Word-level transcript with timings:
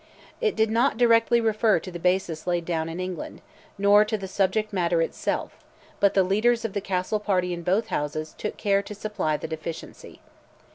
It 0.41 0.55
did 0.55 0.71
not 0.71 0.97
directly 0.97 1.39
refer 1.39 1.79
to 1.79 1.91
the 1.91 1.99
basis 1.99 2.47
laid 2.47 2.65
down 2.65 2.89
in 2.89 2.99
England, 2.99 3.39
nor 3.77 4.03
to 4.03 4.17
the 4.17 4.27
subject 4.27 4.73
matter 4.73 4.99
itself; 4.99 5.55
but 5.99 6.15
the 6.15 6.23
leaders 6.23 6.65
of 6.65 6.73
the 6.73 6.81
Castle 6.81 7.19
party 7.19 7.53
in 7.53 7.61
both 7.61 7.89
Houses, 7.89 8.33
took 8.35 8.57
care 8.57 8.81
to 8.81 8.95
supply 8.95 9.37
the 9.37 9.47
deficiency. 9.47 10.19